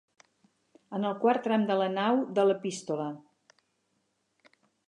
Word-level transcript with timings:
En 0.99 1.05
el 1.09 1.13
quart 1.25 1.43
tram 1.49 1.67
de 1.71 1.77
la 1.81 1.91
nau 1.97 2.23
de 2.39 2.49
l'Epístola. 2.49 3.09